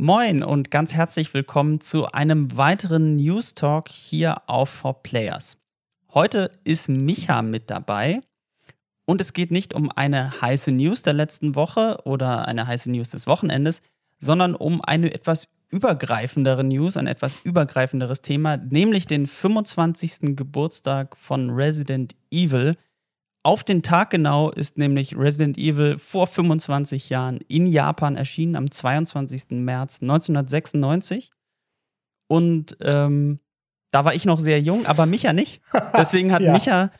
[0.00, 5.56] Moin und ganz herzlich willkommen zu einem weiteren News Talk hier auf For Players.
[6.14, 8.20] Heute ist Micha mit dabei
[9.06, 13.10] und es geht nicht um eine heiße News der letzten Woche oder eine heiße News
[13.10, 13.82] des Wochenendes,
[14.20, 20.36] sondern um eine etwas übergreifendere News, ein etwas übergreifenderes Thema, nämlich den 25.
[20.36, 22.76] Geburtstag von Resident Evil.
[23.44, 28.70] Auf den Tag genau ist nämlich Resident Evil vor 25 Jahren in Japan erschienen, am
[28.70, 29.50] 22.
[29.50, 31.30] März 1996.
[32.26, 33.38] Und ähm,
[33.90, 35.62] da war ich noch sehr jung, aber Micha nicht.
[35.96, 36.52] Deswegen hat ja.
[36.52, 36.90] Micha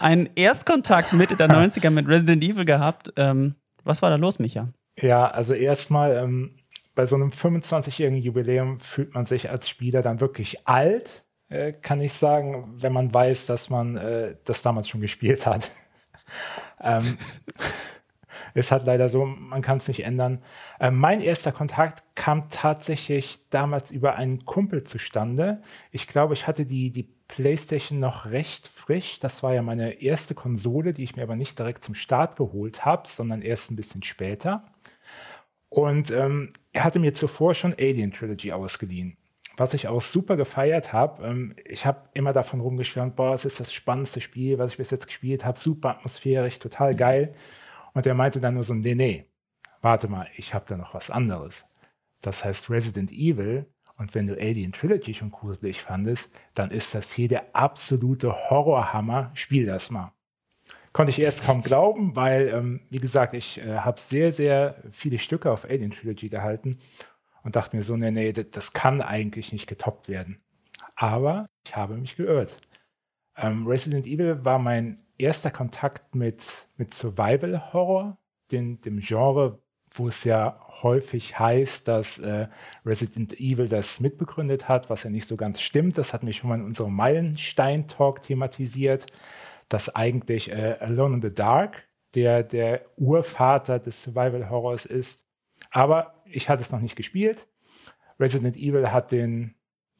[0.00, 3.12] einen Erstkontakt Mitte der 90er mit Resident Evil gehabt.
[3.16, 4.68] Ähm, was war da los, Micha?
[5.00, 6.56] Ja, also erstmal ähm,
[6.94, 12.00] bei so einem 25-jährigen Jubiläum fühlt man sich als Spieler dann wirklich alt, äh, kann
[12.00, 15.70] ich sagen, wenn man weiß, dass man äh, das damals schon gespielt hat
[16.80, 17.18] ähm,
[18.54, 20.42] ist halt leider so, man kann es nicht ändern.
[20.80, 25.62] Ähm, mein erster Kontakt kam tatsächlich damals über einen Kumpel zustande.
[25.90, 29.18] Ich glaube, ich hatte die, die PlayStation noch recht frisch.
[29.18, 32.84] Das war ja meine erste Konsole, die ich mir aber nicht direkt zum Start geholt
[32.84, 34.64] habe, sondern erst ein bisschen später.
[35.68, 39.16] Und ähm, er hatte mir zuvor schon Alien Trilogy ausgeliehen
[39.58, 41.26] was ich auch super gefeiert habe.
[41.26, 44.90] Ähm, ich habe immer davon rumgeschwärmt, boah, es ist das spannendste Spiel, was ich bis
[44.90, 47.34] jetzt gespielt habe, super atmosphärisch, total geil.
[47.94, 49.26] Und er meinte dann nur so, nee, nee,
[49.80, 51.66] warte mal, ich habe da noch was anderes.
[52.20, 53.66] Das heißt Resident Evil.
[53.96, 59.32] Und wenn du Alien Trilogy schon gruselig fandest, dann ist das hier der absolute Horrorhammer.
[59.34, 60.12] Spiel das mal.
[60.92, 65.18] Konnte ich erst kaum glauben, weil, ähm, wie gesagt, ich äh, habe sehr, sehr viele
[65.18, 66.78] Stücke auf Alien Trilogy gehalten
[67.48, 70.38] und dachte mir so, nee, nee, das kann eigentlich nicht getoppt werden.
[70.96, 72.60] Aber ich habe mich geirrt.
[73.38, 78.18] Ähm, Resident Evil war mein erster Kontakt mit, mit Survival Horror,
[78.52, 79.62] den, dem Genre,
[79.94, 82.48] wo es ja häufig heißt, dass äh,
[82.84, 85.96] Resident Evil das mitbegründet hat, was ja nicht so ganz stimmt.
[85.96, 89.06] Das hatten wir schon mal in unserem Meilenstein-Talk thematisiert,
[89.70, 95.24] dass eigentlich äh, Alone in the Dark der, der Urvater des Survival Horrors ist.
[95.70, 97.48] Aber ich hatte es noch nicht gespielt.
[98.20, 99.54] Resident Evil hat den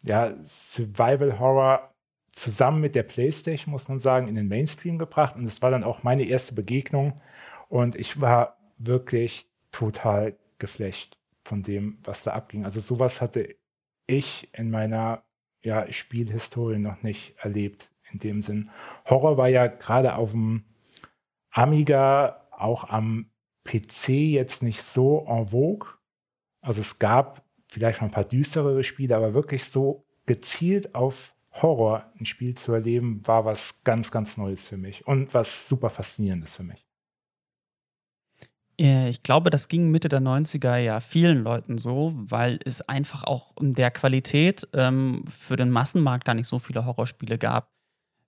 [0.04, 1.94] ja, Survival Horror
[2.32, 5.36] zusammen mit der PlayStation, muss man sagen, in den Mainstream gebracht.
[5.36, 7.20] Und es war dann auch meine erste Begegnung.
[7.68, 12.64] Und ich war wirklich total geflecht von dem, was da abging.
[12.64, 13.56] Also sowas hatte
[14.06, 15.24] ich in meiner
[15.62, 18.70] ja, Spielhistorie noch nicht erlebt in dem Sinn.
[19.06, 20.64] Horror war ja gerade auf dem
[21.50, 23.30] Amiga, auch am
[23.64, 25.97] PC jetzt nicht so en vogue.
[26.68, 32.12] Also es gab vielleicht mal ein paar düsterere Spiele, aber wirklich so gezielt auf Horror
[32.20, 36.56] ein Spiel zu erleben, war was ganz, ganz Neues für mich und was super Faszinierendes
[36.56, 36.84] für mich.
[38.76, 43.56] Ich glaube, das ging Mitte der 90er ja vielen Leuten so, weil es einfach auch
[43.58, 47.72] in der Qualität ähm, für den Massenmarkt gar nicht so viele Horrorspiele gab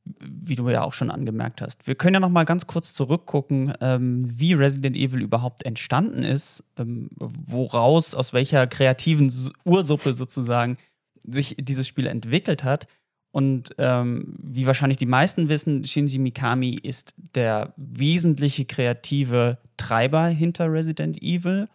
[0.05, 1.87] wie du ja auch schon angemerkt hast.
[1.87, 6.65] Wir können ja noch mal ganz kurz zurückgucken, ähm, wie Resident Evil überhaupt entstanden ist,
[6.79, 9.33] ähm, woraus, aus welcher kreativen
[9.65, 10.79] Ursuppe sozusagen
[11.23, 12.87] sich dieses Spiel entwickelt hat.
[13.33, 20.73] Und ähm, wie wahrscheinlich die meisten wissen, Shinji Mikami ist der wesentliche kreative Treiber hinter
[20.73, 21.69] Resident Evil.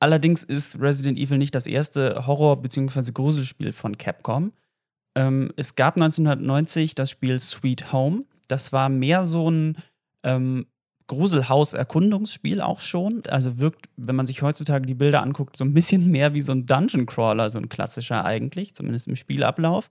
[0.00, 3.12] Allerdings ist Resident Evil nicht das erste Horror- bzw.
[3.12, 4.52] Gruselspiel von Capcom.
[5.18, 8.24] Ähm, es gab 1990 das Spiel Sweet Home.
[8.46, 9.76] Das war mehr so ein
[10.22, 10.66] ähm,
[11.08, 13.24] Gruselhaus-Erkundungsspiel auch schon.
[13.28, 16.52] Also wirkt, wenn man sich heutzutage die Bilder anguckt, so ein bisschen mehr wie so
[16.52, 19.90] ein Dungeon Crawler, so ein klassischer eigentlich, zumindest im Spielablauf.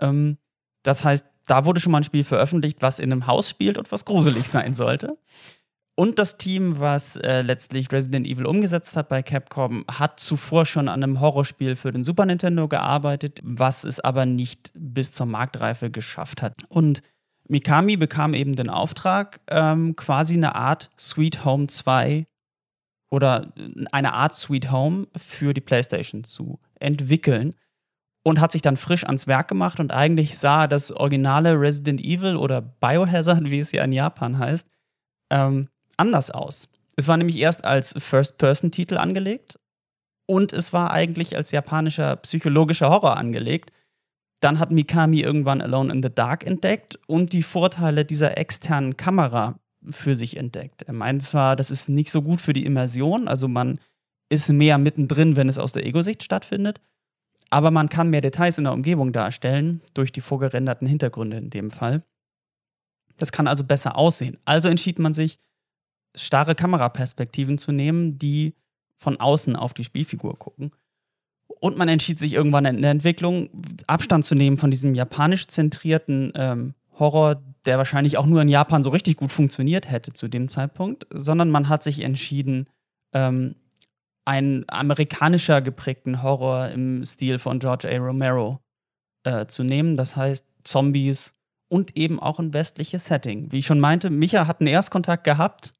[0.00, 0.36] Ähm,
[0.82, 3.92] das heißt, da wurde schon mal ein Spiel veröffentlicht, was in einem Haus spielt und
[3.92, 5.16] was gruselig sein sollte.
[5.98, 10.88] Und das Team, was äh, letztlich Resident Evil umgesetzt hat bei Capcom, hat zuvor schon
[10.88, 15.90] an einem Horrorspiel für den Super Nintendo gearbeitet, was es aber nicht bis zur Marktreife
[15.90, 16.54] geschafft hat.
[16.68, 17.00] Und
[17.48, 22.26] Mikami bekam eben den Auftrag, ähm, quasi eine Art Sweet Home 2
[23.10, 23.54] oder
[23.90, 27.54] eine Art Sweet Home für die PlayStation zu entwickeln
[28.22, 32.36] und hat sich dann frisch ans Werk gemacht und eigentlich sah das originale Resident Evil
[32.36, 34.68] oder Biohazard, wie es ja in Japan heißt,
[35.30, 36.68] ähm, anders aus.
[36.96, 39.58] Es war nämlich erst als First-Person-Titel angelegt
[40.26, 43.70] und es war eigentlich als japanischer psychologischer Horror angelegt.
[44.40, 49.58] Dann hat Mikami irgendwann Alone in the Dark entdeckt und die Vorteile dieser externen Kamera
[49.90, 50.82] für sich entdeckt.
[50.82, 53.78] Er meint zwar, das ist nicht so gut für die Immersion, also man
[54.28, 56.80] ist mehr mittendrin, wenn es aus der Ego-Sicht stattfindet,
[57.50, 61.70] aber man kann mehr Details in der Umgebung darstellen, durch die vorgerenderten Hintergründe in dem
[61.70, 62.02] Fall.
[63.18, 64.38] Das kann also besser aussehen.
[64.44, 65.38] Also entschied man sich,
[66.16, 68.54] starre Kameraperspektiven zu nehmen, die
[68.96, 70.72] von außen auf die Spielfigur gucken.
[71.60, 73.50] Und man entschied sich irgendwann in der Entwicklung,
[73.86, 78.82] Abstand zu nehmen von diesem japanisch zentrierten ähm, Horror, der wahrscheinlich auch nur in Japan
[78.82, 82.68] so richtig gut funktioniert hätte zu dem Zeitpunkt, sondern man hat sich entschieden,
[83.12, 83.54] ähm,
[84.24, 87.96] einen amerikanischer geprägten Horror im Stil von George A.
[87.96, 88.60] Romero
[89.24, 89.96] äh, zu nehmen.
[89.96, 91.32] Das heißt Zombies
[91.68, 93.52] und eben auch ein westliches Setting.
[93.52, 95.74] Wie ich schon meinte, Micha hat einen Erstkontakt gehabt.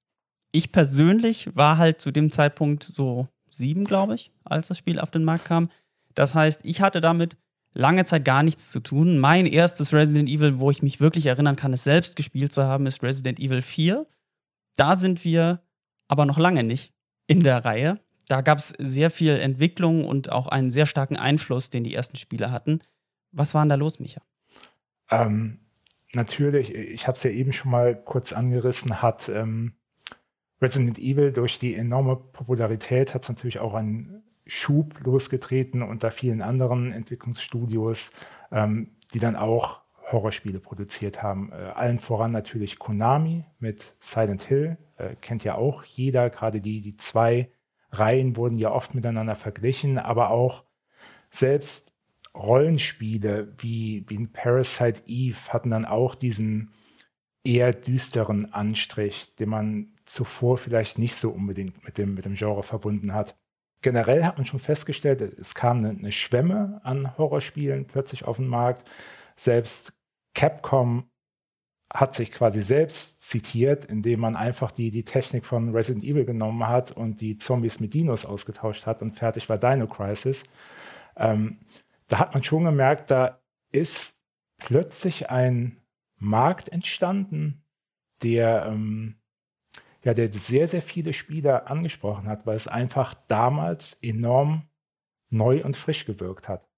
[0.52, 5.10] Ich persönlich war halt zu dem Zeitpunkt so sieben, glaube ich, als das Spiel auf
[5.10, 5.68] den Markt kam.
[6.14, 7.36] Das heißt, ich hatte damit
[7.74, 9.18] lange Zeit gar nichts zu tun.
[9.18, 12.86] Mein erstes Resident Evil, wo ich mich wirklich erinnern kann, es selbst gespielt zu haben,
[12.86, 14.06] ist Resident Evil 4.
[14.76, 15.60] Da sind wir
[16.08, 16.92] aber noch lange nicht
[17.26, 18.00] in der Reihe.
[18.28, 22.16] Da gab es sehr viel Entwicklung und auch einen sehr starken Einfluss, den die ersten
[22.16, 22.80] Spiele hatten.
[23.30, 24.22] Was war denn da los, Micha?
[25.10, 25.60] Ähm,
[26.14, 29.74] natürlich, ich habe es ja eben schon mal kurz angerissen, hat ähm,
[30.60, 36.40] Resident Evil durch die enorme Popularität hat es natürlich auch einen Schub losgetreten unter vielen
[36.40, 38.12] anderen Entwicklungsstudios,
[38.52, 41.50] ähm, die dann auch Horrorspiele produziert haben.
[41.52, 46.30] Äh, allen voran natürlich Konami mit Silent Hill, äh, kennt ja auch jeder.
[46.30, 47.50] Gerade die, die zwei
[47.90, 50.64] Reihen wurden ja oft miteinander verglichen, aber auch
[51.30, 51.92] selbst
[52.34, 56.72] Rollenspiele wie, wie in Parasite Eve hatten dann auch diesen
[57.44, 62.62] eher düsteren Anstrich, den man zuvor vielleicht nicht so unbedingt mit dem, mit dem Genre
[62.62, 63.36] verbunden hat.
[63.82, 68.48] Generell hat man schon festgestellt, es kam eine, eine Schwemme an Horrorspielen plötzlich auf den
[68.48, 68.88] Markt.
[69.36, 69.92] Selbst
[70.34, 71.10] Capcom
[71.92, 76.66] hat sich quasi selbst zitiert, indem man einfach die, die Technik von Resident Evil genommen
[76.66, 80.44] hat und die Zombies mit Dinos ausgetauscht hat und fertig war Dino Crisis.
[81.16, 81.58] Ähm,
[82.08, 83.40] da hat man schon gemerkt, da
[83.72, 84.18] ist
[84.58, 85.80] plötzlich ein
[86.18, 87.62] Markt entstanden,
[88.22, 89.15] der ähm,
[90.06, 94.68] ja, der sehr, sehr viele Spieler angesprochen hat, weil es einfach damals enorm
[95.30, 96.68] neu und frisch gewirkt hat.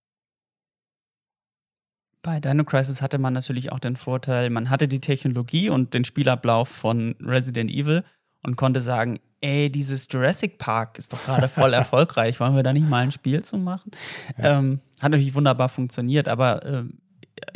[2.23, 6.07] Bei Dino Crisis hatte man natürlich auch den Vorteil, man hatte die Technologie und den
[6.07, 8.03] Spielablauf von Resident Evil
[8.43, 12.73] und konnte sagen, ey, dieses Jurassic Park ist doch gerade voll erfolgreich, wollen wir da
[12.73, 13.91] nicht mal ein Spiel zu machen?
[14.39, 14.59] Ja.
[14.59, 16.85] Ähm, hat natürlich wunderbar funktioniert, aber äh,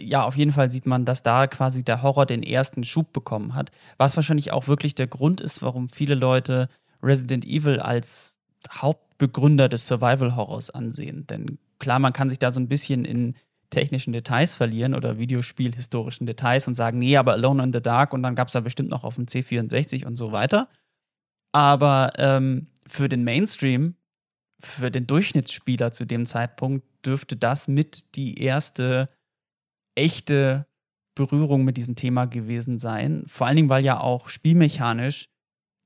[0.00, 3.54] ja, auf jeden Fall sieht man, dass da quasi der Horror den ersten Schub bekommen
[3.54, 3.70] hat.
[3.96, 6.68] Was wahrscheinlich auch wirklich der Grund ist, warum viele Leute
[7.02, 8.36] Resident Evil als
[8.70, 11.26] Hauptbegründer des Survival-Horrors ansehen.
[11.26, 13.34] Denn klar, man kann sich da so ein bisschen in
[13.70, 18.22] technischen Details verlieren oder Videospielhistorischen Details und sagen, nee, aber Alone in the Dark und
[18.22, 20.68] dann gab es da bestimmt noch auf dem C64 und so weiter.
[21.52, 23.96] Aber ähm, für den Mainstream,
[24.60, 29.08] für den Durchschnittsspieler zu dem Zeitpunkt, dürfte das mit die erste
[29.94, 30.66] echte
[31.14, 33.24] Berührung mit diesem Thema gewesen sein.
[33.26, 35.28] Vor allen Dingen, weil ja auch spielmechanisch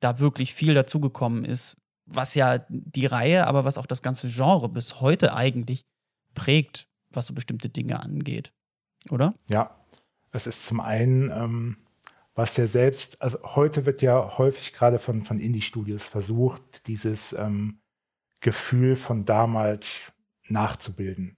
[0.01, 4.69] da wirklich viel dazugekommen ist, was ja die Reihe, aber was auch das ganze Genre
[4.69, 5.85] bis heute eigentlich
[6.35, 8.53] prägt, was so bestimmte Dinge angeht.
[9.11, 9.35] Oder?
[9.51, 9.77] Ja,
[10.33, 11.77] es ist zum einen, ähm,
[12.35, 17.81] was ja selbst, also heute wird ja häufig gerade von, von Indie-Studios versucht, dieses ähm,
[18.41, 20.13] Gefühl von damals
[20.49, 21.37] nachzubilden.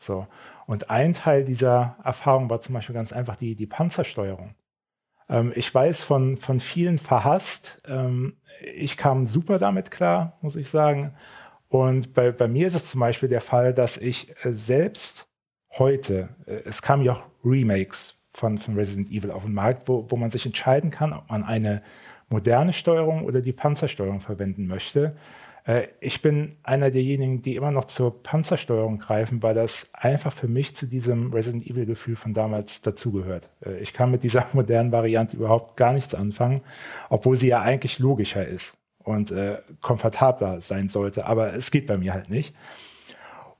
[0.00, 0.26] So.
[0.66, 4.54] Und ein Teil dieser Erfahrung war zum Beispiel ganz einfach die, die Panzersteuerung.
[5.28, 7.82] Ähm, ich weiß von, von vielen verhasst.
[7.86, 8.36] Ähm,
[8.74, 11.14] ich kam super damit klar, muss ich sagen.
[11.68, 15.28] Und bei, bei mir ist es zum Beispiel der Fall, dass ich äh, selbst
[15.78, 20.06] heute, äh, es kamen ja auch Remakes von, von Resident Evil auf den Markt, wo,
[20.08, 21.82] wo man sich entscheiden kann, ob man eine
[22.28, 25.16] moderne Steuerung oder die Panzersteuerung verwenden möchte.
[25.64, 30.48] Äh, ich bin einer derjenigen, die immer noch zur Panzersteuerung greifen, weil das einfach für
[30.48, 33.50] mich zu diesem Resident Evil-Gefühl von damals dazugehört.
[33.64, 36.62] Äh, ich kann mit dieser modernen Variante überhaupt gar nichts anfangen,
[37.08, 41.96] obwohl sie ja eigentlich logischer ist und äh, komfortabler sein sollte, aber es geht bei
[41.96, 42.54] mir halt nicht.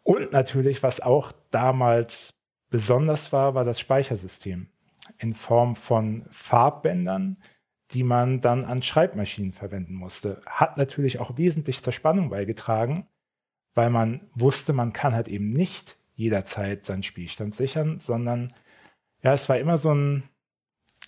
[0.03, 2.41] Und natürlich, was auch damals
[2.71, 4.69] besonders war, war das Speichersystem
[5.19, 7.37] in Form von Farbbändern,
[7.93, 10.41] die man dann an Schreibmaschinen verwenden musste.
[10.47, 13.09] Hat natürlich auch wesentlich zur Spannung beigetragen,
[13.75, 18.53] weil man wusste, man kann halt eben nicht jederzeit seinen Spielstand sichern, sondern
[19.23, 20.25] ja, es war immer so ein,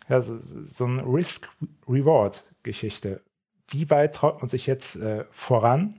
[0.09, 3.23] ja, so, so ein Risk-Reward-Geschichte.
[3.69, 5.99] Wie weit traut man sich jetzt äh, voran,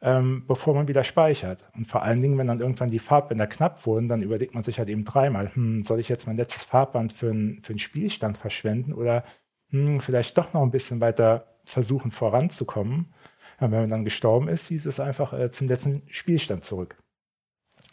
[0.00, 1.64] ähm, bevor man wieder speichert?
[1.74, 4.78] Und vor allen Dingen, wenn dann irgendwann die Farbbänder knapp wurden, dann überlegt man sich
[4.78, 8.36] halt eben dreimal, hm, soll ich jetzt mein letztes Farbband für, ein, für einen Spielstand
[8.36, 9.24] verschwenden oder
[9.72, 13.12] hm, vielleicht doch noch ein bisschen weiter versuchen voranzukommen.
[13.60, 16.96] Ja, wenn man dann gestorben ist, hieß es einfach äh, zum letzten Spielstand zurück.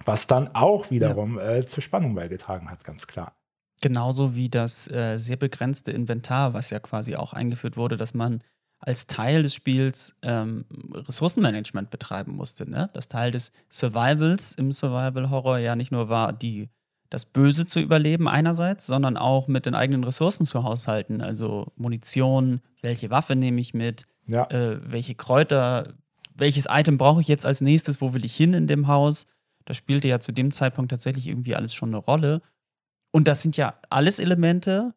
[0.05, 1.55] Was dann auch wiederum ja.
[1.55, 3.35] äh, zur Spannung beigetragen hat, ganz klar.
[3.81, 8.43] Genauso wie das äh, sehr begrenzte Inventar, was ja quasi auch eingeführt wurde, dass man
[8.79, 12.69] als Teil des Spiels ähm, Ressourcenmanagement betreiben musste.
[12.69, 12.89] Ne?
[12.93, 16.69] Das Teil des Survivals im Survival-Horror ja nicht nur war, die,
[17.09, 21.21] das Böse zu überleben einerseits, sondern auch mit den eigenen Ressourcen zu haushalten.
[21.21, 24.45] Also Munition, welche Waffe nehme ich mit, ja.
[24.51, 25.93] äh, welche Kräuter,
[26.35, 29.25] welches Item brauche ich jetzt als nächstes, wo will ich hin in dem Haus.
[29.65, 32.41] Das spielte ja zu dem Zeitpunkt tatsächlich irgendwie alles schon eine Rolle.
[33.11, 34.93] Und das sind ja alles Elemente,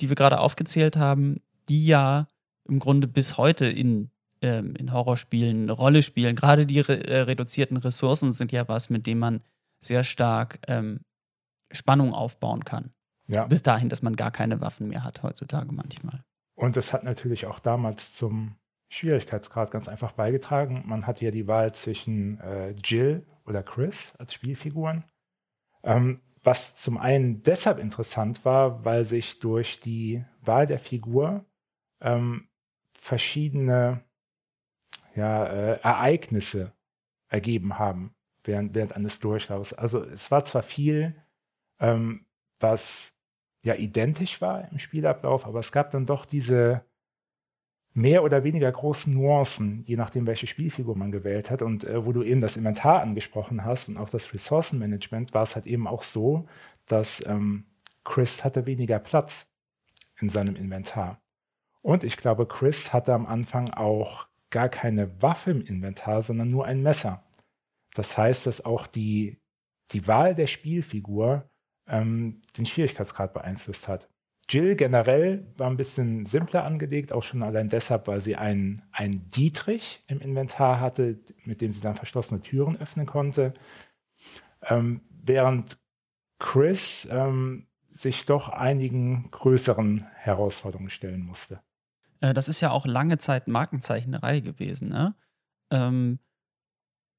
[0.00, 2.28] die wir gerade aufgezählt haben, die ja
[2.64, 6.34] im Grunde bis heute in, ähm, in Horrorspielen eine Rolle spielen.
[6.34, 9.42] Gerade die re äh, reduzierten Ressourcen sind ja was, mit dem man
[9.80, 11.00] sehr stark ähm,
[11.70, 12.92] Spannung aufbauen kann.
[13.28, 13.46] Ja.
[13.46, 16.22] Bis dahin, dass man gar keine Waffen mehr hat heutzutage manchmal.
[16.54, 18.56] Und das hat natürlich auch damals zum
[18.88, 20.84] Schwierigkeitsgrad ganz einfach beigetragen.
[20.86, 25.04] Man hatte ja die Wahl zwischen äh, Jill oder Chris als Spielfiguren.
[25.82, 31.44] Ähm, was zum einen deshalb interessant war, weil sich durch die Wahl der Figur
[32.00, 32.48] ähm,
[32.92, 34.04] verschiedene
[35.16, 36.72] ja, äh, Ereignisse
[37.28, 39.72] ergeben haben während, während eines Durchlaufs.
[39.72, 41.16] Also es war zwar viel,
[41.80, 42.26] ähm,
[42.60, 43.14] was
[43.62, 46.84] ja identisch war im Spielablauf, aber es gab dann doch diese
[47.96, 51.62] mehr oder weniger großen Nuancen, je nachdem, welche Spielfigur man gewählt hat.
[51.62, 55.54] Und äh, wo du eben das Inventar angesprochen hast und auch das Ressourcenmanagement, war es
[55.54, 56.46] halt eben auch so,
[56.86, 57.64] dass ähm,
[58.04, 59.50] Chris hatte weniger Platz
[60.20, 61.22] in seinem Inventar.
[61.80, 66.66] Und ich glaube, Chris hatte am Anfang auch gar keine Waffe im Inventar, sondern nur
[66.66, 67.24] ein Messer.
[67.94, 69.40] Das heißt, dass auch die,
[69.92, 71.48] die Wahl der Spielfigur
[71.88, 74.08] ähm, den Schwierigkeitsgrad beeinflusst hat.
[74.48, 79.28] Jill generell war ein bisschen simpler angelegt, auch schon allein deshalb, weil sie einen, einen
[79.28, 83.54] Dietrich im Inventar hatte, mit dem sie dann verschlossene Türen öffnen konnte.
[84.62, 85.78] Ähm, während
[86.38, 91.60] Chris ähm, sich doch einigen größeren Herausforderungen stellen musste.
[92.20, 94.90] Äh, das ist ja auch lange Zeit Markenzeichnerei gewesen.
[94.90, 95.16] Ne?
[95.72, 96.20] Ähm,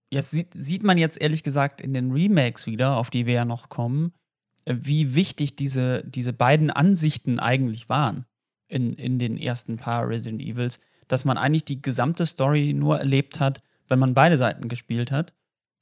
[0.09, 3.45] jetzt sieht, sieht man jetzt ehrlich gesagt in den Remakes wieder, auf die wir ja
[3.45, 4.13] noch kommen,
[4.67, 8.25] wie wichtig diese, diese beiden Ansichten eigentlich waren
[8.67, 13.39] in, in den ersten paar Resident Evils, dass man eigentlich die gesamte Story nur erlebt
[13.39, 15.33] hat, wenn man beide Seiten gespielt hat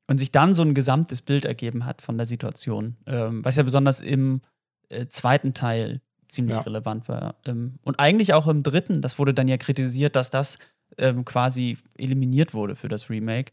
[0.07, 2.97] und sich dann so ein gesamtes Bild ergeben hat von der Situation.
[3.07, 4.41] Ähm, was ja besonders im
[4.89, 6.61] äh, zweiten Teil ziemlich ja.
[6.61, 7.35] relevant war.
[7.45, 10.59] Ähm, und eigentlich auch im dritten, das wurde dann ja kritisiert, dass das
[10.97, 13.51] ähm, quasi eliminiert wurde für das Remake,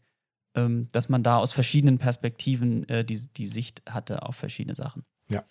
[0.55, 5.03] ähm, dass man da aus verschiedenen Perspektiven äh, die, die Sicht hatte auf verschiedene Sachen.
[5.29, 5.43] Ja.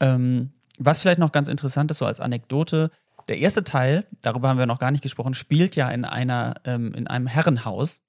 [0.00, 2.90] Ähm, was vielleicht noch ganz interessant ist, so als Anekdote,
[3.28, 6.94] der erste Teil, darüber haben wir noch gar nicht gesprochen, spielt ja in einer, ähm,
[6.94, 8.02] in einem Herrenhaus,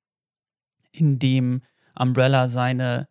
[0.91, 1.61] in dem
[1.97, 3.07] Umbrella seine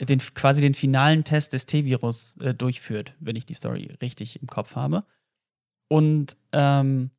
[0.00, 4.46] den, quasi den finalen Test des T-Virus äh, durchführt, wenn ich die Story richtig im
[4.46, 5.04] Kopf habe.
[5.88, 7.10] Und ähm,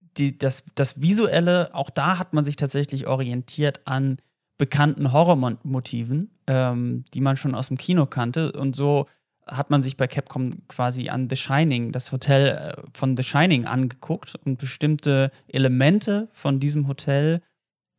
[0.00, 4.18] die, das, das Visuelle, auch da hat man sich tatsächlich orientiert an
[4.58, 8.52] bekannten Horrormotiven, ähm, die man schon aus dem Kino kannte.
[8.52, 9.06] Und so
[9.46, 13.66] hat man sich bei Capcom quasi an The Shining, das Hotel äh, von The Shining
[13.66, 17.42] angeguckt und bestimmte Elemente von diesem Hotel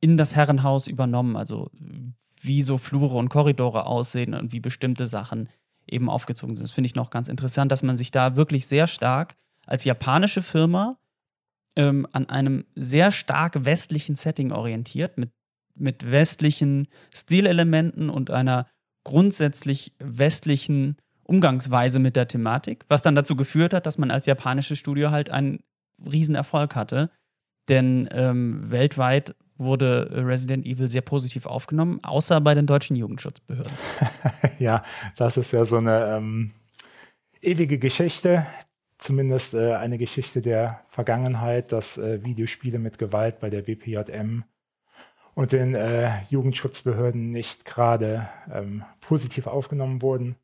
[0.02, 1.36] in das Herrenhaus übernommen.
[1.36, 1.70] Also
[2.42, 5.50] wie so Flure und Korridore aussehen und wie bestimmte Sachen
[5.88, 6.64] eben aufgezogen sind.
[6.64, 9.36] Das finde ich noch ganz interessant, dass man sich da wirklich sehr stark
[9.66, 10.98] als japanische Firma
[11.76, 15.32] ähm, an einem sehr stark westlichen Setting orientiert, mit,
[15.76, 18.68] mit westlichen Stilelementen und einer
[19.04, 24.78] grundsätzlich westlichen Umgangsweise mit der Thematik, was dann dazu geführt hat, dass man als japanisches
[24.78, 25.60] Studio halt einen
[26.00, 27.10] Riesenerfolg hatte.
[27.68, 33.74] Denn ähm, weltweit wurde Resident Evil sehr positiv aufgenommen, außer bei den deutschen Jugendschutzbehörden.
[34.60, 34.84] ja,
[35.18, 36.52] das ist ja so eine ähm,
[37.42, 38.46] ewige Geschichte,
[38.98, 44.44] zumindest äh, eine Geschichte der Vergangenheit, dass äh, Videospiele mit Gewalt bei der BPJM
[45.36, 50.38] und den äh, Jugendschutzbehörden nicht gerade ähm, positiv aufgenommen wurden.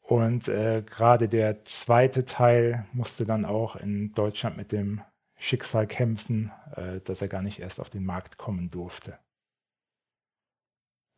[0.00, 5.00] Und äh, gerade der zweite Teil musste dann auch in Deutschland mit dem
[5.36, 9.18] Schicksal kämpfen, äh, dass er gar nicht erst auf den Markt kommen durfte.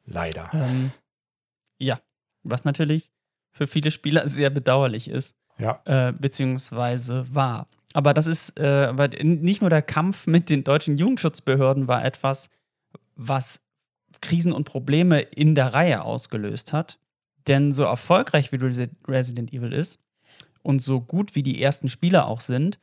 [0.05, 0.51] Leider.
[0.53, 0.93] Ähm,
[1.79, 2.01] ja,
[2.43, 3.11] was natürlich
[3.51, 5.37] für viele Spieler sehr bedauerlich ist.
[5.57, 5.81] Ja.
[5.87, 7.69] Äh, beziehungsweise war.
[7.95, 12.51] Aber das ist, äh, nicht nur der Kampf mit den deutschen Jugendschutzbehörden war etwas,
[13.17, 13.61] was
[14.21, 16.99] Krisen und Probleme in der Reihe ausgelöst hat.
[17.47, 20.01] Denn so erfolgreich wie Resident Evil ist
[20.63, 22.81] und so gut wie die ersten Spieler auch sind,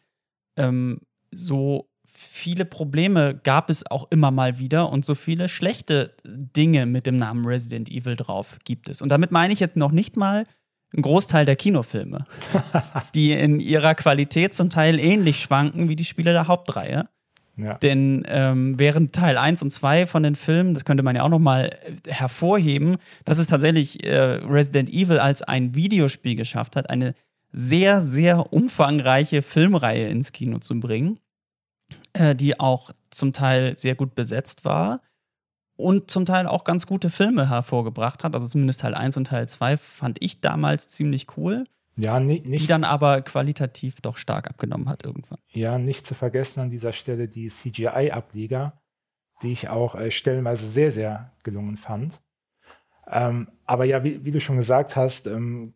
[0.55, 0.99] ähm,
[1.31, 7.07] so viele Probleme gab es auch immer mal wieder und so viele schlechte Dinge mit
[7.07, 9.01] dem Namen Resident Evil drauf gibt es.
[9.01, 10.45] Und damit meine ich jetzt noch nicht mal
[10.93, 12.25] ein Großteil der Kinofilme,
[13.15, 17.07] die in ihrer Qualität zum Teil ähnlich schwanken wie die Spiele der Hauptreihe.
[17.81, 21.29] Denn ähm, während Teil 1 und 2 von den Filmen, das könnte man ja auch
[21.29, 26.89] noch mal äh, hervorheben, dass es tatsächlich äh, Resident Evil als ein Videospiel geschafft hat,
[26.89, 27.13] eine
[27.51, 31.19] sehr, sehr umfangreiche Filmreihe ins Kino zu bringen,
[32.13, 35.01] äh, die auch zum Teil sehr gut besetzt war
[35.75, 38.33] und zum Teil auch ganz gute Filme hervorgebracht hat.
[38.35, 41.65] Also zumindest Teil 1 und Teil 2 fand ich damals ziemlich cool.
[41.97, 45.39] Ja, nicht, die dann aber qualitativ doch stark abgenommen hat irgendwann.
[45.49, 48.81] Ja, nicht zu vergessen an dieser Stelle die CGI-Ableger,
[49.41, 52.21] die ich auch äh, stellenweise sehr, sehr gelungen fand.
[53.07, 55.73] Ähm, aber ja, wie, wie, du schon gesagt hast, ähm,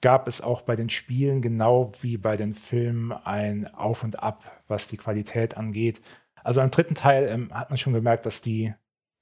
[0.00, 4.62] gab es auch bei den Spielen genau wie bei den Filmen ein Auf und Ab,
[4.68, 6.00] was die Qualität angeht.
[6.44, 8.74] Also im dritten Teil ähm, hat man schon gemerkt, dass die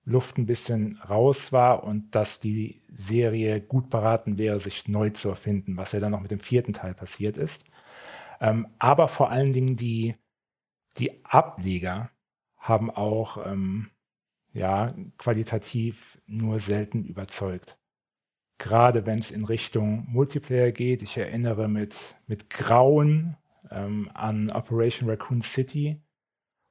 [0.04, 5.30] Luft ein bisschen raus war und dass die Serie gut beraten wäre, sich neu zu
[5.30, 7.64] erfinden, was ja dann noch mit dem vierten Teil passiert ist.
[8.40, 10.14] Ähm, aber vor allen Dingen die,
[10.96, 12.10] die Ableger
[12.56, 13.90] haben auch ähm,
[14.52, 17.78] ja, qualitativ nur selten überzeugt.
[18.58, 21.02] Gerade wenn es in Richtung Multiplayer geht.
[21.02, 23.36] Ich erinnere mit, mit Grauen
[23.70, 26.00] ähm, an Operation Raccoon City,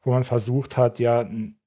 [0.01, 1.60] wo man versucht hat, ja, ein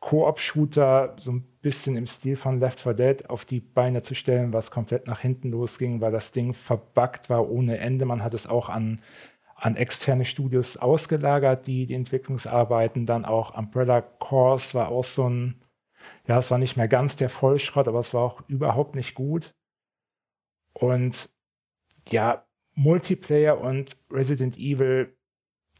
[0.00, 4.52] Koop-Shooter so ein bisschen im Stil von Left 4 Dead auf die Beine zu stellen,
[4.52, 8.06] was komplett nach hinten losging, weil das Ding verbuggt war ohne Ende.
[8.06, 9.00] Man hat es auch an,
[9.54, 13.04] an externe Studios ausgelagert, die die Entwicklungsarbeiten.
[13.04, 15.62] Dann auch Umbrella Course war auch so ein,
[16.26, 19.54] ja, es war nicht mehr ganz der Vollschrott, aber es war auch überhaupt nicht gut.
[20.72, 21.28] Und
[22.08, 25.14] ja, Multiplayer und Resident Evil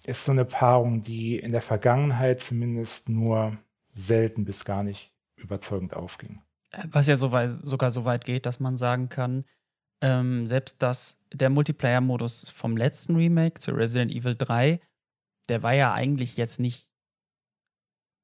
[0.04, 3.56] ist so eine Paarung, die in der Vergangenheit zumindest nur
[3.92, 6.40] selten bis gar nicht überzeugend aufging.
[6.90, 9.44] Was ja so weit, sogar so weit geht, dass man sagen kann,
[10.02, 14.80] ähm, selbst dass der Multiplayer-Modus vom letzten Remake zu Resident Evil 3,
[15.48, 16.88] der war ja eigentlich jetzt nicht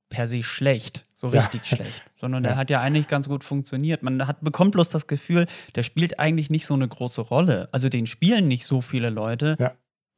[0.08, 1.76] per se schlecht, so richtig ja.
[1.76, 2.50] schlecht, sondern ja.
[2.50, 4.02] der hat ja eigentlich ganz gut funktioniert.
[4.02, 7.69] Man hat, bekommt bloß das Gefühl, der spielt eigentlich nicht so eine große Rolle.
[7.73, 9.56] Also den spielen nicht so viele Leute.
[9.58, 9.75] Ja.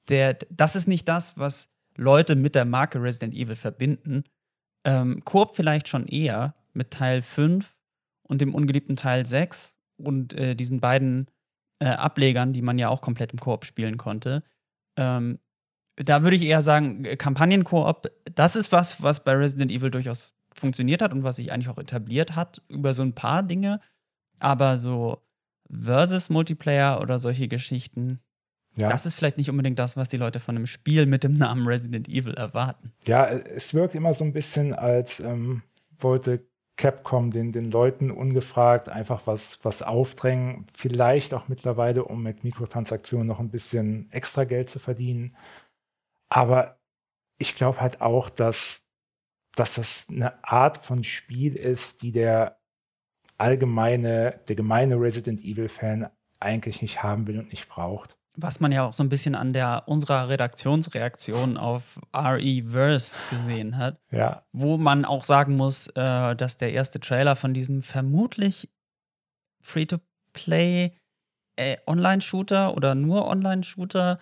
[0.09, 4.25] Der, das ist nicht das, was Leute mit der Marke Resident Evil verbinden.
[4.85, 7.77] Ähm, Koop vielleicht schon eher mit Teil 5
[8.23, 11.27] und dem ungeliebten Teil 6 und äh, diesen beiden
[11.81, 14.43] äh, Ablegern, die man ja auch komplett im Koop spielen konnte.
[14.97, 15.39] Ähm,
[15.97, 20.35] da würde ich eher sagen, äh, Kampagnen-Koop, das ist was, was bei Resident Evil durchaus
[20.55, 23.81] funktioniert hat und was sich eigentlich auch etabliert hat über so ein paar Dinge.
[24.41, 25.23] Aber so
[25.71, 28.21] Versus Multiplayer oder solche Geschichten,
[28.77, 28.89] ja.
[28.89, 31.67] Das ist vielleicht nicht unbedingt das, was die Leute von einem Spiel mit dem Namen
[31.67, 32.93] Resident Evil erwarten.
[33.07, 35.63] Ja, es wirkt immer so ein bisschen, als ähm,
[35.99, 40.67] wollte Capcom den, den Leuten ungefragt einfach was, was aufdrängen.
[40.75, 45.37] Vielleicht auch mittlerweile, um mit Mikrotransaktionen noch ein bisschen extra Geld zu verdienen.
[46.29, 46.79] Aber
[47.37, 48.87] ich glaube halt auch, dass,
[49.57, 52.61] dass das eine Art von Spiel ist, die der
[53.39, 58.87] allgemeine, der gemeine Resident Evil-Fan eigentlich nicht haben will und nicht braucht was man ja
[58.87, 63.99] auch so ein bisschen an der unserer Redaktionsreaktion auf RE-Verse gesehen hat.
[64.13, 64.45] Ja.
[64.53, 68.71] Wo man auch sagen muss, äh, dass der erste Trailer von diesem vermutlich
[69.61, 70.93] Free-to-Play
[71.57, 74.21] äh, Online-Shooter oder nur Online-Shooter,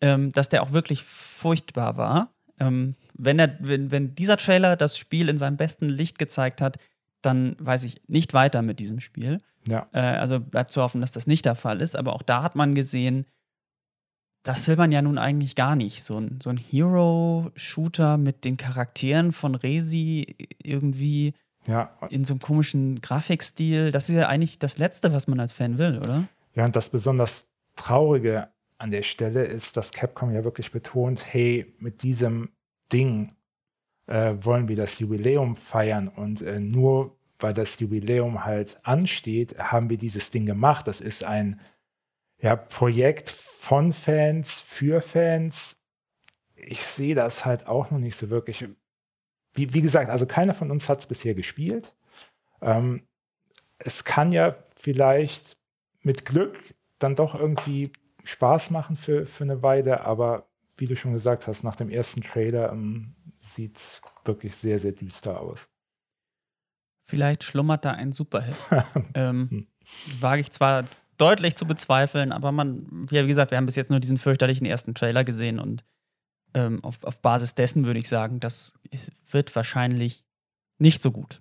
[0.00, 2.34] ähm, dass der auch wirklich furchtbar war.
[2.58, 6.78] Ähm, wenn, er, wenn, wenn dieser Trailer das Spiel in seinem besten Licht gezeigt hat,
[7.22, 9.40] dann weiß ich nicht weiter mit diesem Spiel.
[9.68, 9.86] Ja.
[9.92, 11.94] Äh, also bleibt zu hoffen, dass das nicht der Fall ist.
[11.94, 13.24] Aber auch da hat man gesehen,
[14.42, 16.02] das will man ja nun eigentlich gar nicht.
[16.02, 21.34] So ein, so ein Hero-Shooter mit den Charakteren von Resi irgendwie
[21.66, 21.96] ja.
[22.10, 23.92] in so einem komischen Grafikstil.
[23.92, 26.26] Das ist ja eigentlich das Letzte, was man als Fan will, oder?
[26.54, 31.72] Ja, und das besonders Traurige an der Stelle ist, dass Capcom ja wirklich betont, hey,
[31.78, 32.50] mit diesem
[32.92, 33.32] Ding
[34.06, 39.90] äh, wollen wir das Jubiläum feiern und äh, nur weil das Jubiläum halt ansteht, haben
[39.90, 40.86] wir dieses Ding gemacht.
[40.86, 41.60] Das ist ein
[42.42, 45.80] ja, Projekt von Fans für Fans.
[46.56, 48.68] Ich sehe das halt auch noch nicht so wirklich.
[49.54, 51.94] Wie, wie gesagt, also keiner von uns hat es bisher gespielt.
[52.60, 53.06] Ähm,
[53.78, 55.56] es kann ja vielleicht
[56.00, 57.92] mit Glück dann doch irgendwie
[58.24, 62.22] Spaß machen für, für eine Weile, aber wie du schon gesagt hast, nach dem ersten
[62.22, 65.68] Trailer ähm, sieht es wirklich sehr, sehr düster aus.
[67.04, 68.56] Vielleicht schlummert da ein Superhit.
[69.14, 69.66] ähm, hm.
[70.20, 70.84] wage ich zwar
[71.22, 74.94] deutlich zu bezweifeln, aber man, wie gesagt, wir haben bis jetzt nur diesen fürchterlichen ersten
[74.94, 75.84] Trailer gesehen und
[76.52, 78.74] ähm, auf, auf Basis dessen würde ich sagen, das
[79.30, 80.24] wird wahrscheinlich
[80.78, 81.40] nicht so gut.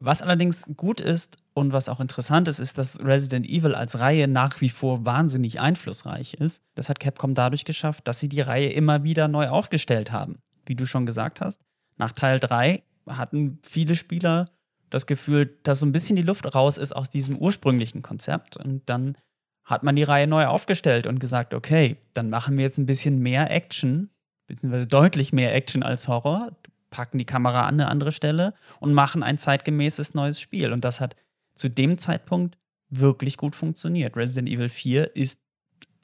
[0.00, 4.28] Was allerdings gut ist und was auch interessant ist, ist, dass Resident Evil als Reihe
[4.28, 6.62] nach wie vor wahnsinnig einflussreich ist.
[6.74, 10.38] Das hat Capcom dadurch geschafft, dass sie die Reihe immer wieder neu aufgestellt haben.
[10.64, 11.60] Wie du schon gesagt hast,
[11.98, 14.46] nach Teil 3 hatten viele Spieler
[14.90, 18.56] das Gefühl, dass so ein bisschen die Luft raus ist aus diesem ursprünglichen Konzept.
[18.56, 19.16] Und dann
[19.64, 23.18] hat man die Reihe neu aufgestellt und gesagt, okay, dann machen wir jetzt ein bisschen
[23.18, 24.10] mehr Action,
[24.46, 26.52] beziehungsweise deutlich mehr Action als Horror,
[26.90, 30.72] packen die Kamera an eine andere Stelle und machen ein zeitgemäßes neues Spiel.
[30.72, 31.16] Und das hat
[31.56, 32.56] zu dem Zeitpunkt
[32.88, 34.16] wirklich gut funktioniert.
[34.16, 35.40] Resident Evil 4 ist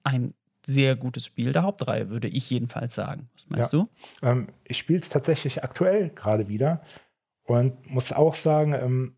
[0.02, 0.34] ein
[0.66, 3.28] sehr gutes Spiel der Hauptreihe, würde ich jedenfalls sagen.
[3.34, 3.78] Was meinst ja.
[3.80, 3.88] du?
[4.26, 6.82] Ähm, ich spiele es tatsächlich aktuell gerade wieder
[7.60, 9.16] und muss auch sagen, ähm,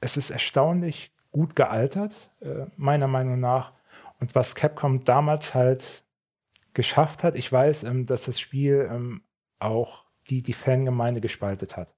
[0.00, 3.72] es ist erstaunlich gut gealtert, äh, meiner Meinung nach.
[4.20, 6.04] Und was Capcom damals halt
[6.74, 9.22] geschafft hat, ich weiß, ähm, dass das Spiel ähm,
[9.58, 11.94] auch die, die Fangemeinde gespaltet hat.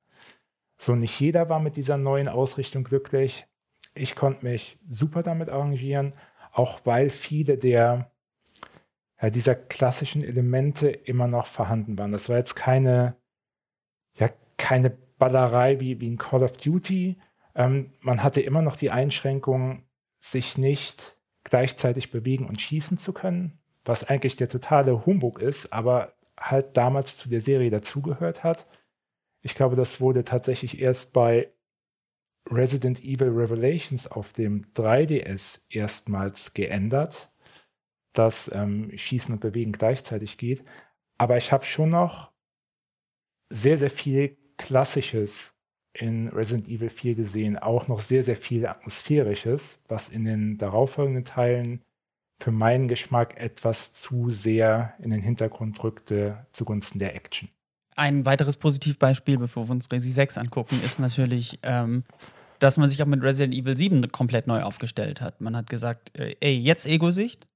[0.79, 3.47] So, nicht jeder war mit dieser neuen Ausrichtung glücklich.
[3.95, 6.15] Ich konnte mich super damit arrangieren,
[6.53, 8.11] auch weil viele der
[9.21, 12.13] ja, dieser klassischen Elemente immer noch vorhanden waren.
[12.13, 13.17] Das war jetzt keine,
[14.15, 17.17] ja, keine Ballerei wie, wie in Call of Duty.
[17.55, 19.85] Ähm, man hatte immer noch die Einschränkung,
[20.21, 23.53] sich nicht gleichzeitig bewegen und schießen zu können,
[23.85, 28.67] was eigentlich der totale Humbug ist, aber halt damals zu der Serie dazugehört hat.
[29.43, 31.53] Ich glaube, das wurde tatsächlich erst bei
[32.51, 37.33] Resident Evil Revelations auf dem 3DS erstmals geändert,
[38.13, 40.65] dass ähm, Schießen und Bewegen gleichzeitig geht.
[41.19, 42.33] Aber ich habe schon noch
[43.51, 45.55] sehr, sehr viel Klassisches
[45.93, 51.25] in Resident Evil 4 gesehen, auch noch sehr, sehr viel Atmosphärisches, was in den darauffolgenden
[51.25, 51.83] Teilen
[52.43, 57.49] für meinen Geschmack etwas zu sehr in den Hintergrund rückte zugunsten der Action.
[57.97, 62.05] Ein weiteres Positivbeispiel, bevor wir uns Resi 6 angucken, ist natürlich, ähm,
[62.61, 65.41] dass man sich auch mit Resident Evil 7 komplett neu aufgestellt hat.
[65.41, 67.49] Man hat gesagt, äh, ey, jetzt Ego-Sicht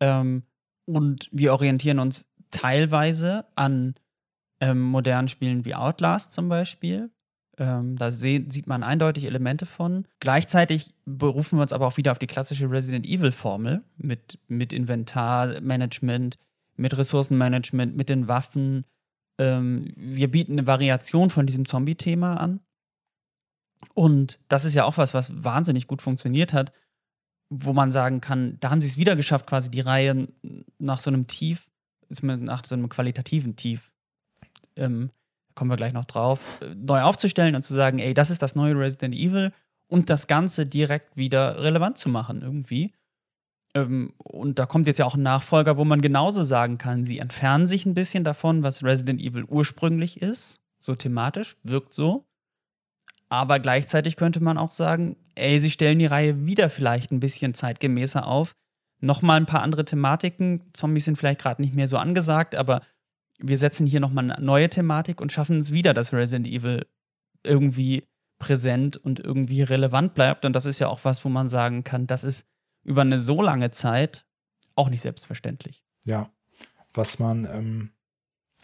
[0.00, 0.42] ähm,
[0.84, 3.94] und wir orientieren uns teilweise an
[4.60, 7.10] ähm, modernen Spielen wie Outlast zum Beispiel.
[7.56, 10.06] Ähm, da sieht man eindeutig Elemente von.
[10.18, 16.36] Gleichzeitig berufen wir uns aber auch wieder auf die klassische Resident Evil-Formel mit, mit Inventarmanagement,
[16.76, 18.84] mit Ressourcenmanagement, mit den Waffen.
[19.38, 22.60] Ähm, wir bieten eine Variation von diesem Zombie-Thema an.
[23.92, 26.72] Und das ist ja auch was, was wahnsinnig gut funktioniert hat,
[27.50, 30.26] wo man sagen kann, da haben sie es wieder geschafft, quasi die Reihe
[30.78, 31.70] nach so einem Tief,
[32.20, 33.92] nach so einem qualitativen Tief
[34.76, 35.10] ähm,
[35.54, 38.54] kommen wir gleich noch drauf, äh, neu aufzustellen und zu sagen, ey, das ist das
[38.54, 39.52] neue Resident Evil
[39.88, 42.92] und das Ganze direkt wieder relevant zu machen irgendwie.
[43.74, 47.18] Ähm, und da kommt jetzt ja auch ein Nachfolger, wo man genauso sagen kann, sie
[47.18, 52.24] entfernen sich ein bisschen davon, was Resident Evil ursprünglich ist, so thematisch, wirkt so.
[53.28, 57.54] Aber gleichzeitig könnte man auch sagen, ey, sie stellen die Reihe wieder vielleicht ein bisschen
[57.54, 58.54] zeitgemäßer auf.
[59.00, 60.70] Nochmal ein paar andere Thematiken.
[60.72, 62.82] Zombies sind vielleicht gerade nicht mehr so angesagt, aber
[63.38, 66.86] wir setzen hier nochmal eine neue Thematik und schaffen es wieder, dass Resident Evil
[67.42, 70.44] irgendwie präsent und irgendwie relevant bleibt.
[70.44, 72.46] Und das ist ja auch was, wo man sagen kann, das ist
[72.82, 74.26] über eine so lange Zeit
[74.74, 75.84] auch nicht selbstverständlich.
[76.04, 76.30] Ja,
[76.92, 77.92] was man, ähm,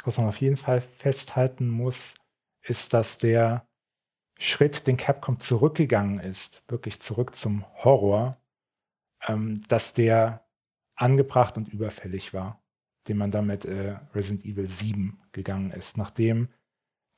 [0.05, 2.15] was man auf jeden Fall festhalten muss,
[2.63, 3.67] ist, dass der
[4.39, 8.41] Schritt, den Capcom zurückgegangen ist, wirklich zurück zum Horror,
[9.27, 10.47] ähm, dass der
[10.95, 12.63] angebracht und überfällig war
[13.09, 16.49] den man damit äh, Resident Evil 7 gegangen ist, nachdem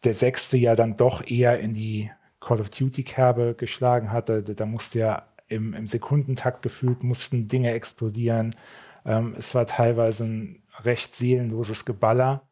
[0.04, 4.42] der sechste ja dann doch eher in die Call of Duty-Kerbe geschlagen hatte.
[4.42, 8.54] Da musste ja im, im Sekundentakt gefühlt, mussten Dinge explodieren.
[9.04, 12.48] Ähm, es war teilweise ein recht seelenloses Geballer.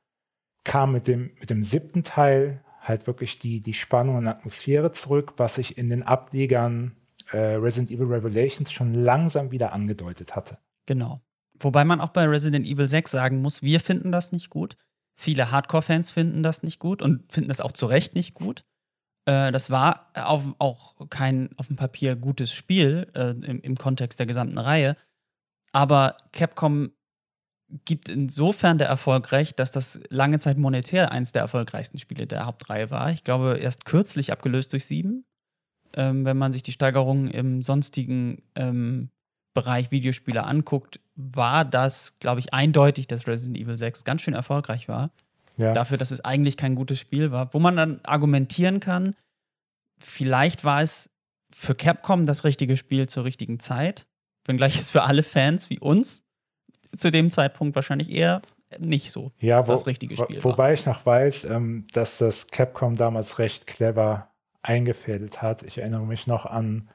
[0.64, 5.34] Kam mit dem, mit dem siebten Teil halt wirklich die, die Spannung und Atmosphäre zurück,
[5.36, 6.96] was sich in den Ablegern
[7.32, 10.58] äh, Resident Evil Revelations schon langsam wieder angedeutet hatte.
[10.86, 11.20] Genau.
[11.60, 14.76] Wobei man auch bei Resident Evil 6 sagen muss, wir finden das nicht gut.
[15.18, 18.64] Viele Hardcore-Fans finden das nicht gut und finden es auch zu Recht nicht gut.
[19.26, 24.18] Äh, das war auf, auch kein auf dem Papier gutes Spiel äh, im, im Kontext
[24.18, 24.96] der gesamten Reihe.
[25.72, 26.92] Aber Capcom
[27.84, 32.46] gibt insofern der Erfolg recht, dass das lange Zeit monetär eins der erfolgreichsten Spiele der
[32.46, 33.10] Hauptreihe war.
[33.10, 35.24] Ich glaube, erst kürzlich abgelöst durch sieben.
[35.94, 39.10] Ähm, wenn man sich die Steigerungen im sonstigen ähm,
[39.54, 41.00] Bereich Videospiele anguckt,
[41.34, 45.10] war das, glaube ich, eindeutig, dass Resident Evil 6 ganz schön erfolgreich war.
[45.56, 45.72] Ja.
[45.72, 47.52] Dafür, dass es eigentlich kein gutes Spiel war.
[47.52, 49.14] Wo man dann argumentieren kann,
[49.98, 51.10] vielleicht war es
[51.52, 54.06] für Capcom das richtige Spiel zur richtigen Zeit.
[54.46, 56.22] Wenngleich es für alle Fans wie uns
[56.96, 58.40] zu dem Zeitpunkt wahrscheinlich eher
[58.78, 60.72] nicht so ja, wo, das richtige Spiel wo, Wobei war.
[60.72, 64.30] ich noch weiß, ähm, dass das Capcom damals recht clever
[64.62, 65.62] eingefädelt hat.
[65.62, 66.88] Ich erinnere mich noch an,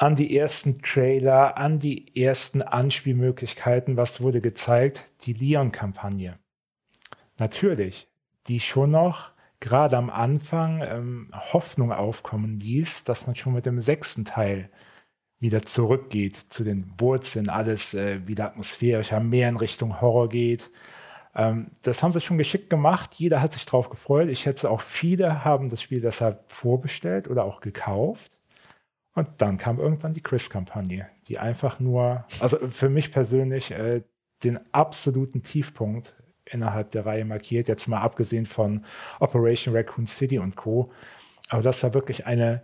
[0.00, 3.98] an die ersten Trailer, an die ersten Anspielmöglichkeiten.
[3.98, 5.04] Was wurde gezeigt?
[5.26, 6.38] Die Leon-Kampagne.
[7.38, 8.08] Natürlich,
[8.46, 13.78] die schon noch gerade am Anfang ähm, Hoffnung aufkommen ließ, dass man schon mit dem
[13.78, 14.70] sechsten Teil
[15.38, 20.70] wieder zurückgeht zu den Wurzeln, alles äh, wieder atmosphärischer, mehr in Richtung Horror geht.
[21.34, 23.12] Ähm, das haben sie schon geschickt gemacht.
[23.16, 24.30] Jeder hat sich drauf gefreut.
[24.30, 28.39] Ich schätze auch viele haben das Spiel deshalb vorbestellt oder auch gekauft.
[29.14, 34.02] Und dann kam irgendwann die Chris-Kampagne, die einfach nur, also für mich persönlich, äh,
[34.44, 38.84] den absoluten Tiefpunkt innerhalb der Reihe markiert, jetzt mal abgesehen von
[39.18, 40.92] Operation Raccoon City und Co.
[41.48, 42.62] Aber das war wirklich eine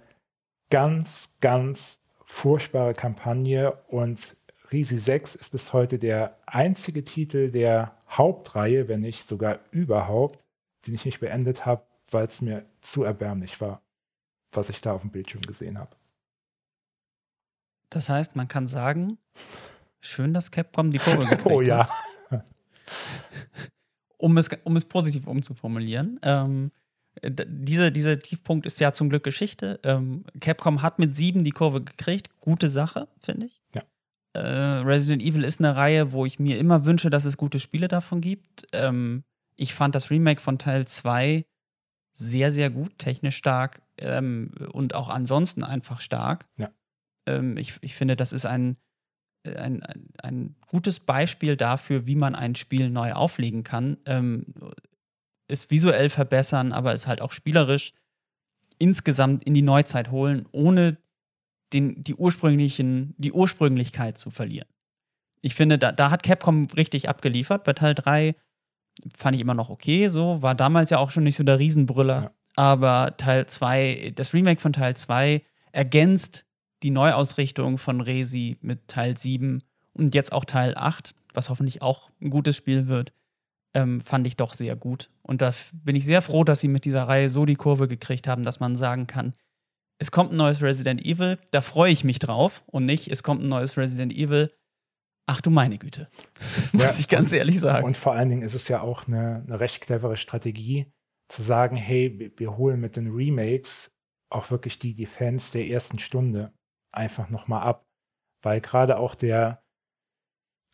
[0.70, 4.36] ganz, ganz furchtbare Kampagne und
[4.72, 10.44] Risi 6 ist bis heute der einzige Titel der Hauptreihe, wenn nicht sogar überhaupt,
[10.86, 13.80] den ich nicht beendet habe, weil es mir zu erbärmlich war,
[14.52, 15.94] was ich da auf dem Bildschirm gesehen habe.
[17.90, 19.18] Das heißt, man kann sagen,
[20.00, 21.88] schön, dass Capcom die Kurve gekriegt Oh ja.
[24.18, 26.18] um, es, um es positiv umzuformulieren.
[26.22, 26.72] Ähm,
[27.22, 29.80] diese, dieser Tiefpunkt ist ja zum Glück Geschichte.
[29.84, 32.28] Ähm, Capcom hat mit sieben die Kurve gekriegt.
[32.40, 33.62] Gute Sache, finde ich.
[33.74, 33.82] Ja.
[34.34, 37.88] Äh, Resident Evil ist eine Reihe, wo ich mir immer wünsche, dass es gute Spiele
[37.88, 38.66] davon gibt.
[38.72, 39.24] Ähm,
[39.56, 41.46] ich fand das Remake von Teil 2
[42.12, 46.46] sehr, sehr gut, technisch stark ähm, und auch ansonsten einfach stark.
[46.56, 46.70] Ja.
[47.26, 48.76] Ähm, ich, ich finde, das ist ein,
[49.44, 53.98] ein, ein, ein, gutes Beispiel dafür, wie man ein Spiel neu auflegen kann.
[54.06, 54.46] Ähm,
[55.48, 57.92] es visuell verbessern, aber es halt auch spielerisch
[58.78, 60.98] insgesamt in die Neuzeit holen, ohne
[61.72, 64.68] den, die, ursprünglichen, die Ursprünglichkeit zu verlieren.
[65.42, 67.64] Ich finde, da, da hat Capcom richtig abgeliefert.
[67.64, 68.34] Bei Teil 3
[69.16, 72.22] fand ich immer noch okay, so, war damals ja auch schon nicht so der Riesenbrüller.
[72.22, 72.30] Ja.
[72.56, 76.45] Aber Teil 2, das Remake von Teil 2 ergänzt
[76.82, 79.62] die Neuausrichtung von Resi mit Teil 7
[79.92, 83.12] und jetzt auch Teil 8, was hoffentlich auch ein gutes Spiel wird
[83.76, 85.10] ähm, fand ich doch sehr gut.
[85.22, 88.26] Und da bin ich sehr froh, dass sie mit dieser Reihe so die Kurve gekriegt
[88.26, 89.34] haben, dass man sagen kann,
[89.98, 93.42] es kommt ein neues Resident Evil, da freue ich mich drauf und nicht, es kommt
[93.42, 94.50] ein neues Resident Evil.
[95.26, 96.08] Ach du meine Güte,
[96.72, 97.84] muss ja, ich ganz und, ehrlich sagen.
[97.84, 100.86] Und vor allen Dingen ist es ja auch eine, eine recht clevere Strategie,
[101.28, 103.90] zu sagen, hey, wir holen mit den Remakes
[104.30, 106.52] auch wirklich die, die Fans der ersten Stunde
[106.96, 107.86] einfach nochmal ab.
[108.42, 109.62] Weil gerade auch der,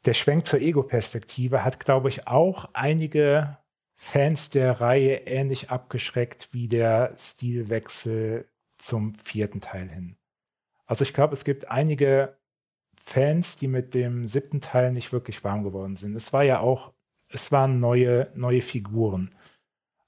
[0.05, 3.59] der Schwenk zur Ego-Perspektive hat, glaube ich, auch einige
[3.95, 10.17] Fans der Reihe ähnlich abgeschreckt wie der Stilwechsel zum vierten Teil hin.
[10.87, 12.37] Also ich glaube, es gibt einige
[12.97, 16.15] Fans, die mit dem siebten Teil nicht wirklich warm geworden sind.
[16.17, 16.93] Es war ja auch,
[17.31, 19.35] es waren neue, neue Figuren.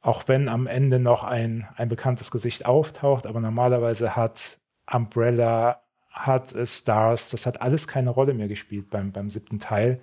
[0.01, 4.61] Auch wenn am Ende noch ein, ein bekanntes Gesicht auftaucht, aber normalerweise hat
[4.93, 5.84] Umbrella
[6.15, 10.01] hat Stars, das hat alles keine Rolle mehr gespielt beim, beim siebten Teil.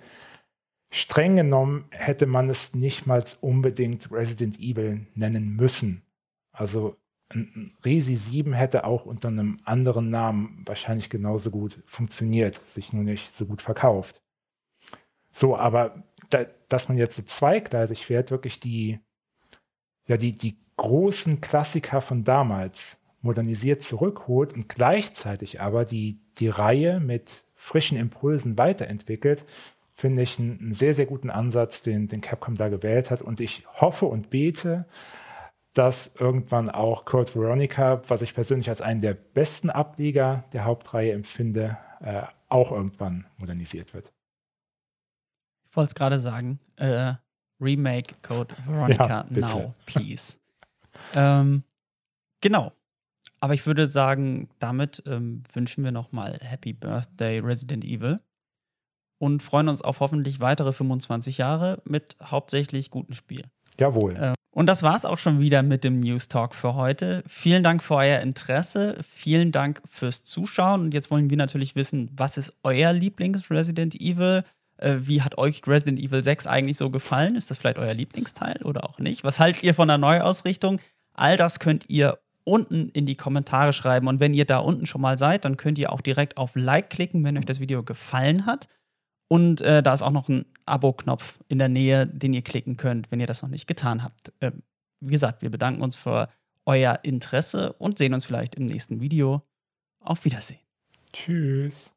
[0.90, 6.02] Streng genommen hätte man es nicht mal unbedingt Resident Evil nennen müssen.
[6.52, 6.96] Also
[7.82, 13.34] Resi 7 hätte auch unter einem anderen Namen wahrscheinlich genauso gut funktioniert, sich nur nicht
[13.34, 14.22] so gut verkauft.
[15.30, 19.00] So, aber da, dass man jetzt so zweigleisig fährt, wirklich die,
[20.06, 27.00] ja, die, die großen Klassiker von damals modernisiert zurückholt und gleichzeitig aber die, die Reihe
[27.00, 29.44] mit frischen Impulsen weiterentwickelt,
[29.92, 33.22] finde ich einen, sehr, sehr guten Ansatz, den, den Capcom da gewählt hat.
[33.22, 34.86] Und ich hoffe und bete,
[35.74, 41.12] dass irgendwann auch Code Veronica, was ich persönlich als einen der besten Ableger der Hauptreihe
[41.12, 44.12] empfinde, äh, auch irgendwann modernisiert wird.
[45.70, 46.58] Ich wollte es gerade sagen.
[46.76, 47.14] Äh,
[47.60, 50.36] Remake Code Veronica ja, now, please.
[51.14, 51.62] ähm,
[52.40, 52.72] genau.
[53.42, 58.20] Aber ich würde sagen, damit ähm, wünschen wir nochmal Happy Birthday Resident Evil
[59.18, 63.42] und freuen uns auf hoffentlich weitere 25 Jahre mit hauptsächlich gutem Spiel.
[63.80, 64.14] Jawohl.
[64.14, 67.24] Äh, und das war es auch schon wieder mit dem News Talk für heute.
[67.26, 68.98] Vielen Dank für euer Interesse.
[69.02, 70.82] Vielen Dank fürs Zuschauen.
[70.82, 74.44] Und jetzt wollen wir natürlich wissen, was ist euer Lieblings-Resident Evil?
[74.76, 77.34] Äh, wie hat euch Resident Evil 6 eigentlich so gefallen?
[77.34, 79.24] Ist das vielleicht euer Lieblingsteil oder auch nicht?
[79.24, 80.78] Was haltet ihr von der Neuausrichtung?
[81.14, 84.08] All das könnt ihr unten in die Kommentare schreiben.
[84.08, 86.90] Und wenn ihr da unten schon mal seid, dann könnt ihr auch direkt auf Like
[86.90, 88.68] klicken, wenn euch das Video gefallen hat.
[89.28, 93.10] Und äh, da ist auch noch ein Abo-Knopf in der Nähe, den ihr klicken könnt,
[93.10, 94.32] wenn ihr das noch nicht getan habt.
[94.40, 94.52] Äh,
[95.00, 96.28] wie gesagt, wir bedanken uns für
[96.66, 99.42] euer Interesse und sehen uns vielleicht im nächsten Video.
[100.00, 100.60] Auf Wiedersehen.
[101.12, 101.94] Tschüss.